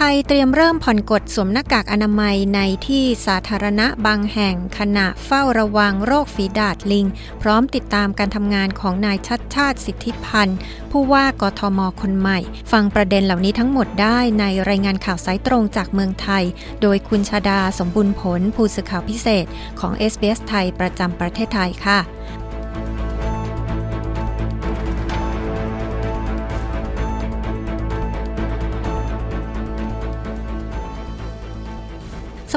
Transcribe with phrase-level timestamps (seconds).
[0.00, 7.06] ทยเตรียมเริ่มผ่อนกฎสวมหน้ากากอนามัยในที่สาธารณะบางแห่งขณะเฝ้าระวังโรคฝีดาดลิง
[7.42, 10.58] พร้อมติดตามการทำงานของนายชัดชาติสิทธิพันธ์
[10.90, 12.38] ผู้ว่ากทมคนใหม่
[12.72, 16.44] ฟังประเด็นเหล่านี้ทั้งหมดได้ในรายงานข่าวสายตรงจากเมืองไทย
[16.82, 19.46] โดยคุณชาดาสมบุญผลผู้สื่อข่าวพิเศษ
[19.80, 21.98] ของ SBS ไทยประจำประเทศไทยค่ะ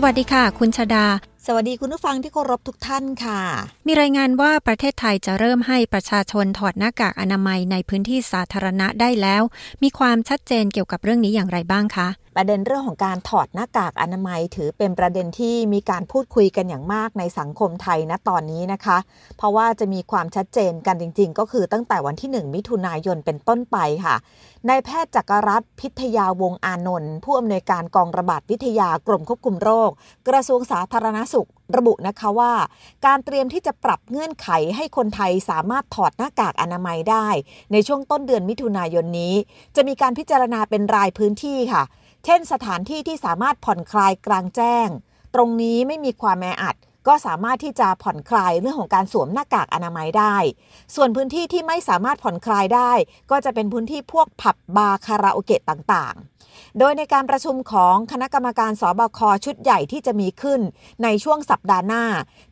[0.04, 1.06] วัสดีค่ะ คุณชดา
[1.48, 3.42] สวัสดีคุณผู้ฟังที่เคารพทุกท่านค่ะ
[3.88, 9.44] มีรายงานว่าประเทศไทยจะเริ่มให้ประชาชนถอดหน้ากากอนามัยในพื้นที่สาธารณะได้แล้ว
[9.84, 18.98] มีความชัดเจนเกี่ยวกับเรื่องนี้อย่างไรบ้างคะประเด็นเรื่องของการถอดหน้ากากอนามัย ถือเป็นประเด็นที่มีการพูดคุยกันอย่างมากในสังคมไทยณตอนนี้นะคะ
[19.38, 24.16] เพราะว่าจะมีความชัดเจนกันจริง ๆ ก็คือตั้งแต่วันที่ 1 มิถุนายนเป็นต้นไปค่ะ
[24.70, 29.90] นายแพทย์จักรรัตน์พิทยาวงอานนท์ผู้อำนวยการกองระบาดวิทยากรมควบคุมโรค
[30.28, 32.54] กระทรวงสาธารณสุขระบุนะคะว่า
[33.06, 37.28] การเตรียมที่จะปรับเงื่อนไขให้คนไทยสามารถถอดหน้ากากอนามัยได้
[37.72, 39.36] ในช่วงต้นเดือนมิถุนายนนี้
[39.76, 41.84] จะมีการพิจารณาเป็นรายพื้นที่ค่ะ
[42.26, 44.88] เช่นสถานที่ที่สามารถผ่อนคลายกลางแจ้ง
[45.36, 46.76] ตรงนี้ไม่มีความแออัด
[47.08, 50.36] ก็สามารถที่จะผ่อนคลายเรื่องของการสวมหน้ากากอนามัยได้
[50.96, 52.92] ส่วนพื้นที่ที่ไม่สามารถผ่อนคลายได้
[53.32, 56.16] ก็จะเป็นพื้นที่พวกผับบาร์คาราโอเกะต่าง
[56.80, 60.62] โดยในการประชุมของคณะกรรมการสบคชุดใหญ่ที่จะมีขึ้น
[61.04, 62.04] ในช่วงสัปดาห์หน้า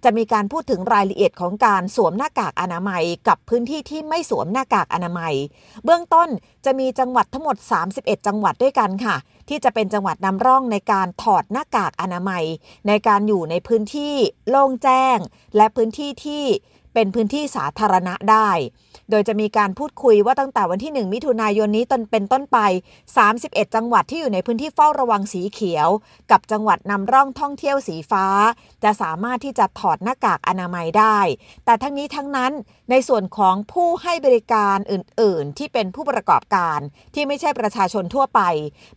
[0.03, 5.33] จะมีการพูดถึงรายละเอียดของการสวมหน้ากากอนามัย กับพื้นที่ที่ไม่สวมหน้ากากอนามัย
[5.85, 6.29] เบื้องต้น
[6.65, 7.57] จะมีจังหวัดทั้งหมด
[7.91, 9.15] 31 จังหวัดด้วยกันค่ะ
[9.49, 12.43] ที่จะเป็นจังหวัดนำร่องในการถอดหน้ากากอนามัย
[12.87, 14.15] ในการอยู่ในพื้นที่
[14.49, 15.17] โล่งแจ้ง
[15.55, 16.43] และพื้นที่ที่
[16.93, 18.49] เป็นพื้นที่สาธารณะได้
[19.09, 22.57] โดยจะมีการพูดคุยว่าตั้งแต่วันที่ 1 มิถุนายนนี้ตนเป็นต้นไป
[23.17, 25.87] 31 จังหวัดที่อยู่ในพื้นที่เฝ้าระวังสีเขียว
[26.31, 28.25] กับจังหวัดนำร่องท่องเที่ยวสีฟ้า
[28.83, 31.19] จะสามารถที่จะถอดหน้ากากอนามัยได้
[31.65, 32.51] แต่ทั้งนี้ทั้งนั้น
[32.91, 36.79] ในส่วนของผู้ให้บริการอื่น ๆ ที่เป็นผู้ประกอบการ
[37.13, 38.41] ที่ไม่ใช่ประชาชนทั่วไป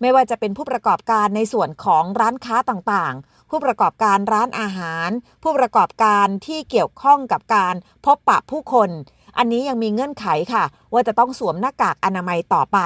[0.00, 5.08] ไม่ว่าจะเป็นผู้ประกอบการในส่วนของร้านค้าต่าง ๆ ผู้ประกอบการร้านอาหาร
[5.42, 8.90] ผู้ประกอบการที่เกี่ยวข้องกับการพบปะผู้คน
[9.38, 12.78] อันนี้ยังมีเงื่อนไขค่ะ ว่าจะต้องสวมหน้ากากอนามัยต่อไป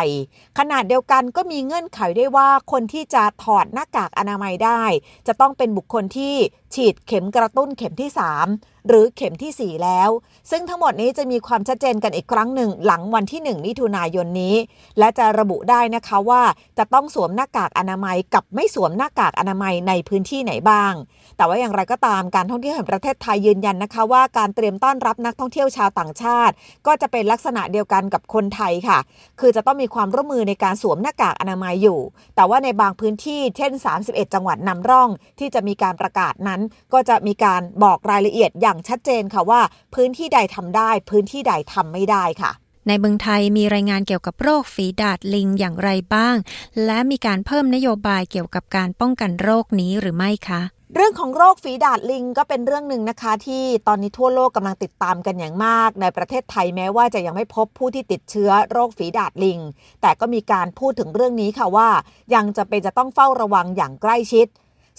[0.59, 4.83] ขนาดเดียวกันก็มีเงื่อนไขได้ว่าคนที่จะถอดหน้ากากอนามัยได้
[5.27, 6.35] จะต้องเป็นบุคคลที่
[6.75, 8.11] ฉีดเข็มกระตุ้นเข็มที่
[8.49, 10.11] 3 หรือเข็มที่ 4 แล้ว
[10.51, 14.57] ซึ่งทั้งหมดนี้จะมีความชัดเจนกันอีกครั้งหนึ่งหลังวันที่ 1 มิถุนายนนี้
[14.99, 16.43] และจะระบุได้นะคะว่า
[16.79, 20.93] จะต้องสวมหน้ากากอนามัยกับไม่สวมหน้ากากอนามัยในพื้นที่ไหนบ้าง
[21.37, 26.55] แต่ว่าอย่างไรก็ตามการท่องเที่ยวแห่งประเทศไทยยืนยันนะคะว่าการเตรียมต้อนรับนักท่องเที่ยวชาวต่างชาติ
[26.87, 28.99] ก็จะเป็นลักษณะเดียวกันกับคนไทยค่ะ
[29.41, 32.01] คือจะต้องมีความร่วมมือในการสวมหน้ากากอนามัยอยู่
[32.37, 33.73] แต่ว่าในบางพื้นที่เช่น
[34.05, 36.61] 31 จังหวัดนำร่อง ที่จะมีการประกาศนั้น
[36.93, 39.61] ก็ก็จะมีการบอกรายละเอียดอย่างชัดเจนค่ะว่า
[39.95, 42.51] พื้นที่ใดทำได้ พื้นที่ใดทำไม่ได้ค่ะ
[42.89, 46.37] ในเมืองไทยมีรายงานเกี่ยวกับโรคฝีดาดลิงอย่างไรบ้าง
[46.85, 50.61] และมีการเพิ่มนโยบายเกี่ยวกับการป้องกันโรคนี้หรือไม่คะ
[50.95, 59.59] เรื่องของโรคฝีดาดลิงก็เป็นเรื่องหนึ่งนะคะ ที่ตอนนี้ทั่วโลกกำลังติดตามกันอย่างมาก ในประเทศไทยแม้ว่าจะยังไม่พบผู้ที่ติดเชื้อโรคฝีดาดลิง
[60.03, 61.89] แต่ก็มีการพูดถึงเรื่องนี้ค่ะว่า
[62.35, 64.47] ยังจะเป็นจะต้องเฝ้าระวังอย่างใกล้ชิด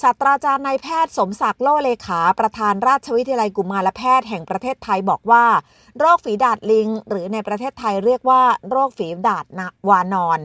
[0.02, 5.46] ศาสตราจารย์นายแพทย์สมศักดิ์โลเลขา ประธานราชวิทยาลัยกุมารแพทย์แห่งประเทศไทยบอกว่า
[6.00, 9.46] โรคฝีดาดลิง หรือในประเทศไทยเรียกว่า โรคฝีดาด
[9.90, 10.40] วานอน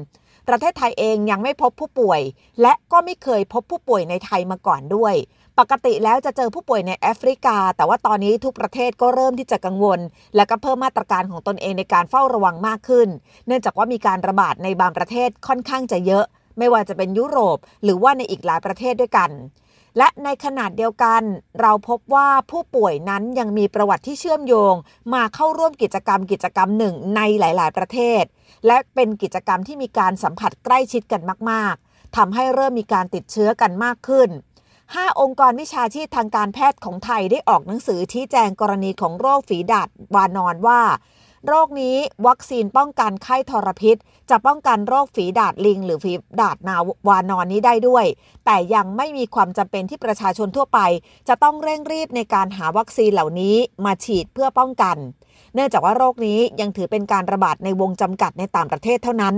[0.49, 2.21] ประเทศไทยเองยังไม่พบผู้ป่วย
[2.63, 5.15] และก็ไม่เคยพบผู้ป่วยในไทยมาก่อนด้วย
[5.59, 10.01] ปกติแล้วจะเจอผู้ป่วยในแอฟริกา แต่ว่าตอนนี้ทุกประเทศก็เริ่มที่จะกังวล
[10.37, 13.09] และก็เพิ่มมาตรการของตนเองในการเฝ้าระวังมากขึ้น
[13.47, 16.25] เนื่องจากว่ามีการระบาดในบางประเทศค่อนข้างจะเยอะ
[16.59, 19.31] ไม่ว่าจะเป็นยุโรป หรือว่าในอีกหลายประเทศด้วยกัน
[19.99, 21.23] และในขนาดเดียวกัน
[21.61, 24.75] เราพบว่าผู้ป่วยนั้นยังมีประวัติที่เชื่อมโยง
[25.15, 28.23] มาเข้าร่วมกิจกรรมกิจกรรมหนึ่งในหลาย ๆ ประเทศ
[28.67, 34.31] และเป็นกิจกรรมที่มีการสัมผัสใกล้ชิดกันมาก ๆทำให้เริ่มมีการติดเชื้อกันมากขึ้น
[34.75, 40.81] 5 องค์กรวิชาชีพทางการแพทย์ของไทยได้ออกหนังสือชี้แจงกรณีของโรคฝีดาดวานอนว่า
[41.49, 41.97] โรคนี้
[42.27, 43.97] วัคซีนป้องกันไข้ทรพิษ
[44.31, 46.77] จะป้องกันโรคฝีดาดลิง หรือฝีดาดนา
[47.09, 48.05] วานอนนี้ได้ด้วย
[48.45, 50.79] แต่ยังไม่มีความจำเป็นที่ประชาชนทั่วไป
[51.29, 54.97] จะต้องเร่งรีบในการหาวัคซีนเหล่านี้มาฉีดเพื่อป้องกัน
[55.55, 59.35] เนื่องจากว่าโรคนี้ยังถือเป็นการระบาดในวงจำกัดในต่างประเทศเท่านั้น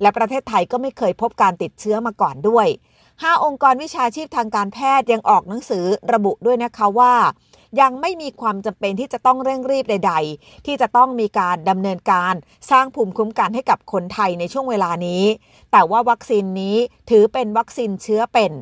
[0.00, 2.66] และประเทศไทยก็ไม่เคยพบการติดเชื้อมาก่อนด้วย
[3.04, 7.14] 5องค์กรวิชาชีพทางการแพทย์ยังออกหนังสือระบุด้วยนะคะว่า
[7.80, 12.34] ยังไม่มีความจำเป็นที่จะต้องเร่งรีบใด ๆ ที่จะต้องมีการดำเนินการ
[12.70, 15.24] สร้างภูมิคุ้มกันให้กับคนไทยในช่วงเวลานี้
[15.72, 16.76] แต่ว่าวัคซีนนี้
[17.10, 18.52] ถือเป็นวัคซีนเชื้อเป็น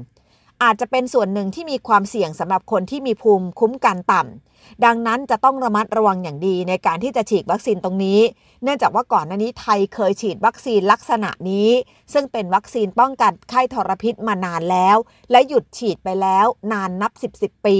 [0.65, 8.21] อาจจะเป็นส่วนหนึ่งที่มีความเสี่ยงสำหรับคนที่มีภูมิคุ้มกันต่ำดังนั้นจะต้องระมัดระวังอย่างดีในการที่จะฉีดวัคซีนตรงนี้
[8.63, 11.71] เนื่องจากว่าก่อนหน้านี้ไทยเคยฉีดวัคซีนลักษณะนี้
[12.13, 14.97] ซึ่งเป็นวัคซีนป้องกันไข้ทรพิษมานานแล้ว
[15.31, 17.79] และหยุดฉีดไปแล้วนานนับ 10 10ปี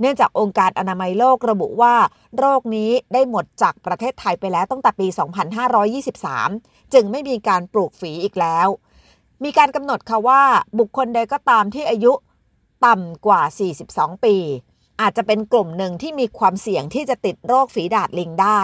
[0.00, 1.94] เนื่องจากองค์การอนามัยโลกระบุว่า
[2.38, 5.06] โรคนี้ได้หมดจากประเทศไทยไปแล้วตั้งแต่ปี
[6.00, 8.68] 2523 จึงไม่มีการปลูกฝีอีกแล้ว
[9.42, 10.42] มีการกำหนดค่ะว่า
[10.78, 12.12] บุคคลใดก็ตามที่อายุ
[12.86, 13.42] ต่ำกว่า
[13.82, 14.36] 42 ปี
[15.00, 18.60] อาจจะเป็นกลุ่มหนึ่งที่มีความเสี่ยงที่จะติดโรคฝีดาดลิงได้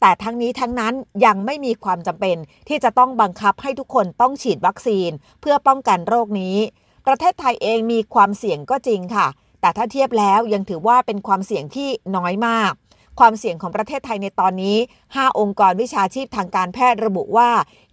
[0.00, 0.94] แต่ทั้งนี้ทั้งนั้น
[1.24, 2.36] ยังไม่มีความจำเป็น
[2.68, 5.10] ที่จะต้องบังคับให้ทุกคนต้องฉีดวัคซีน
[5.40, 6.56] เพื่อป้องกันโรคนี้
[7.06, 9.26] ประเทศไทยเองมีความเสี่ยงก็จริงค่ะ
[9.60, 12.72] แต่ถ้าเทียบแล้วยังถือว่าเป็นความเสี่ยงที่น้อยมาก
[13.18, 14.76] ความเสี่ยงของประเทศไทยในตอนนี้
[15.08, 17.50] 5 องค์กรวิชาชีพทางการแพทย์ระบุว่า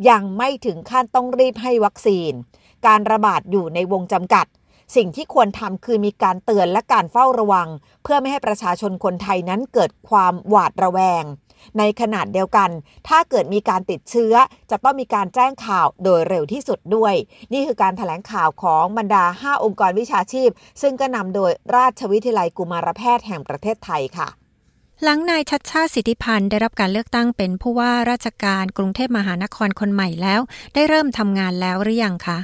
[0.09, 2.31] ยังไม่ถึงขั้นต้องรีบให้วัคซีน
[2.87, 4.45] การระบาดอยู่ในวงจำกัด
[4.95, 7.67] สิ่งที่ควรทำคือมีการเตือนและการเฝ้าระวัง
[8.03, 11.23] เพื่อไม่ให้ประชาชนคนไทยนั้นเกิดความหวาดระแวง
[11.77, 12.69] ในขนาดเดียวกัน
[13.07, 14.33] ถ้าเกิดมีการติดเชื้อ
[14.71, 17.13] จะต้องมีการแจ้งข่าวโดยเร็วที่สุดด้วย
[17.53, 20.49] นี่คือการถแถลงข่าวของบรรดา 5 องค์กรวิชาชีพ
[20.81, 24.27] ซึ่งก็นำโดยราชวิทยาลัยกุมารแพทย์แห่งประเทศไทยค่ะ
[25.05, 30.41] หลังนายชัดชาติสิทธิพันธ์ได้รับการเลือกตั้งเป็นผู้ว่าราชการกรุงเทพมหานครคนใหม่แล้ว
[30.73, 32.39] ได้เริ่มทำงานแล้วหรือยังคะ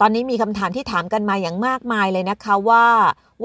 [0.00, 2.86] ตอนนี้มีคำถามที่ถามกันมาอย่างมากมายเลยนะคะว่า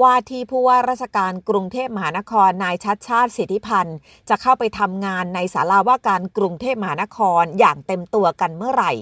[0.02, 3.96] ว่าที่ผู้ว่าราชการกรุงเทพมหานครนายชัดชาติสิทธิพันธ์
[4.28, 8.92] จะเข้าไปทำงานในศาลาว่าการกรุงเทพมหานครอย่างเต็มตัวกันเมื่อไหร่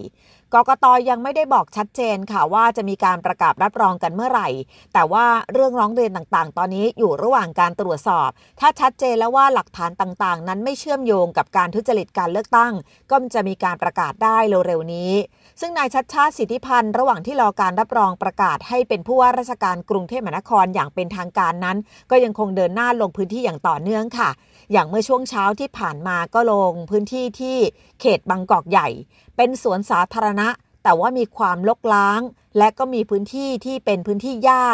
[0.54, 4.48] กกตยังไม่ได้บอกชัดเจนค่ะว่าจะมีการประกาศรับรองกันเมื่อไหร่
[4.92, 8.30] แต่ว่าเรื่องร้องเรียนต่างๆ ตอนนี้อยู่ระหว่างการตรวจสอบ
[8.60, 12.72] ถ้าชัดเจนแล้วว่าหลักฐานต่างๆ นั้นไม่เชื่อมโยงกับการทุจริตการเลือกตั้ง
[13.10, 14.36] ก็จะมีการประกาศได้
[14.66, 15.12] เร็วๆนี้
[15.60, 21.76] ซึ่งนายชัดชาติสิทธิพันธ์ระหว่างที่รอการรับรองประกาศให้เป็นผู้ว่าราชการกรุงเทพมหานครอย่างางเป็นทางการนั้น
[22.10, 24.30] ก็ยังคงเดินหน้าลงพื้นที่อย่างต่อเนื่องค่ะ
[24.72, 27.56] อย่างเมื่อช่วงเช้าที่ผ่านมาก็ลงพื้นที่ที่
[28.00, 28.88] เขตบางกอกใหญ่
[29.36, 30.48] เป็นสวนสาธารณะ
[30.82, 32.20] แต่ว่ามีความลกล้าง
[32.58, 34.64] และก็มีพื้นที่ที่เป็นพื้นที่หญ้า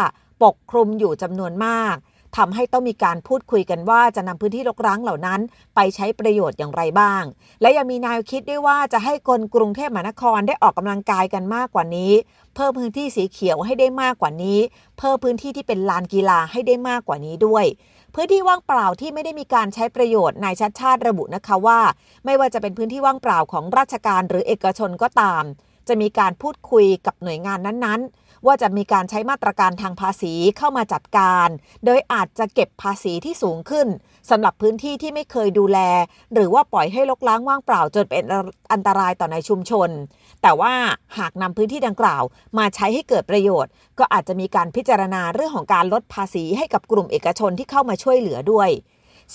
[0.42, 1.96] ปกคลุมอยู่จำนวนมาก
[2.36, 5.40] ทำให้ต้องมีการพูดคุยกันว่าจะนำพื้นที่รกร้างเหล่านั้น
[5.74, 7.22] ไปใช้ประโยชน์อย่างไรบ้าง
[7.60, 12.12] และยังมีแนวคิดด้วยว่าจะให้คนกรุงเทพมหานครได้ออกกำลังกายกันมากกว่านี้
[12.54, 14.58] เพิ่มพื้นที่สีเขียวให้ได้มากกว่านี้
[14.98, 17.64] เพิ่มพื้นที่ที่เป็นลานกีฬาให้ได้มากกว่านี้ด้วย
[18.14, 21.80] พื้นที่ว่างเปล่าที่ไม่ได้มีการใช้ประโยชน์นายชัดชาติระบุนะคะว่า
[22.24, 25.44] ไม่ว่าจะเป็นพื้นที่ว่างเปล่าของราชการหรือเอกชนก็ตาม
[25.88, 31.48] จะมีการพูดคุยกับหน่วยงานนั้นๆ ว่าจะมีการใช้มาตรการทางภาษีเข้ามาจัดการ
[31.84, 33.86] โดยอาจจะเก็บภาษีที่สูงขึ้น
[34.30, 35.78] สำหรับพื้นที่ที่ไม่เคยดูแล
[36.34, 38.24] หรือว่าปล่อยให้ลกล้างว่างเปล่าจนเป็น
[38.72, 39.90] อันตรายต่อในชุมชน
[40.42, 40.72] แต่ว่า
[41.18, 42.22] หากนำพื้นที่ดังกล่าว
[42.58, 48.70] มาใช้ให้เกิดประโยชน์ ก็อาจจะมีการพิจารณาเรื่องของการลดภาษีให้กับกลุ่มเอกชนที่เข้ามาช่วยเหลือด้วย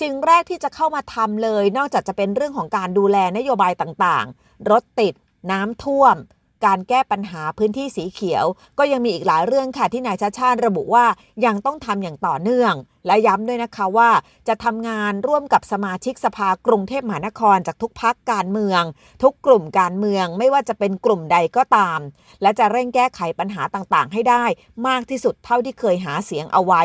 [0.01, 5.13] สิ่งแรกที่จะเข้ามาทำเลย นอกจากจะเป็นเรื่องของการดูแลนโยบายต่างๆ รถติด
[5.51, 6.15] น้ำท่วม
[6.65, 8.45] การแก้ปัญหาพื้นที่สีเขียว
[8.77, 11.05] ก็ยังมีอีกหลายเรื่องค่ะที่นายชาชาติระบุว่า
[11.45, 12.73] ยังต้องทำอย่างต่อเนื่อง
[13.07, 14.09] และย้ำด้วยนะคะว่า
[14.47, 18.83] จะทำงานร่วมกับสมาชิกสภากรุงเทพมหานครจากทุกพักการเมือง
[19.23, 21.99] ทุกกลุ่มการเมืองไม่ว่าจะเป็นกลุ่มใดก็ตาม
[22.41, 24.45] และจะเร่งแก้ไขปัญหาต่างๆ ให้ได้
[24.87, 26.83] มากที่สุดเท่าที่เคยหาเสียงเอาไว้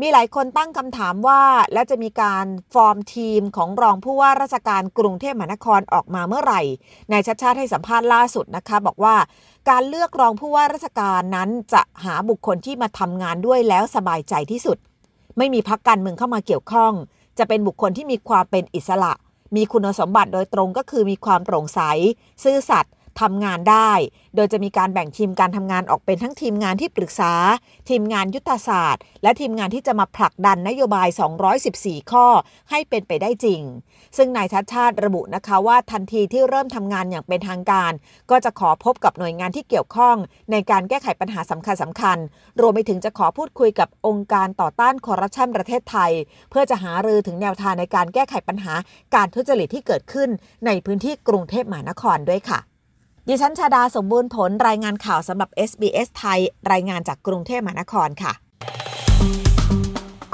[0.00, 1.42] มีหลายคนตั้งคำถามว่า
[1.72, 6.62] และจะมีการฟอร์มทีมของรองผู้ว่าราชการกรุงเทพมหานครออกมาเมื่อไหร่
[7.12, 9.16] นายชัดชาติให้สัมภาษณ์ล่าสุดนะคะ บอกว่า
[9.70, 14.78] การเลือกรองผู้ว่าราชการนั้นจะหาบุคคลที่มาทำงานด้วยแล้วสบายใจที่สุด
[15.38, 16.92] ไม่มีพักการเมืองเข้ามาเกี่ยวข้อง
[17.38, 19.12] จะเป็นบุคคลที่มีความเป็นอิสระ
[19.56, 21.80] มีคุณสมบัติโดยตรงก็คือมีความโปร่งใส
[22.44, 23.92] ซื่อสัตย์ ทำงานได้
[24.36, 27.32] โดยจะมีการแบ่งทีมการทำงานออกเป็นทั้งทีมงานที่ปรึกษา
[27.88, 31.08] ทีมงานยุทธศาสตร์ และทีมงานที่จะมาผลักดันนโยบาย
[31.60, 32.26] 214 ข้อ
[32.70, 33.60] ให้เป็นไปได้จริง
[34.16, 37.92] ซึ่งนายชัดชาติระบุนะคะว่าทันทีที่เริ่มทำงานอย่างเป็นทางการ
[38.30, 40.16] ก็จะขอพบกับหน่วยงานที่เกี่ยวข้อง
[40.50, 42.18] ในการแก้ไขปัญหาสำคัญสำคัญ
[42.60, 46.12] รวมไปถึงจะขอพูดคุยกับองค์การต่อต้านคอร์รัปชันประเทศไทย
[46.50, 48.72] เพื่อจะหารือถึงแนวทางในการแก้ไขปัญหา
[49.14, 50.28] การทุจริตที่เกิดขึ้น
[50.66, 52.60] ในพื้นที่กรุงเทพมหานครด้วยค่ะ
[53.28, 56.40] ดิฉันชาดาสมบูรณ์ผลรายงานข่าวสำหรับ SBS ไทย
[56.72, 58.32] รายงานจากกรุงเทพมหานครค่ะ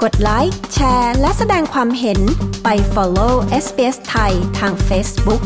[0.03, 2.19] กดไลค์แชร์ และแสดงความเห็น
[2.63, 5.41] ไป follow SBS ไทยทาง Facebook